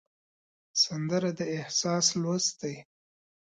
سندره 0.83 1.31
د 1.39 1.41
احساس 1.57 2.05
لوست 2.21 2.51
دی 2.61 2.75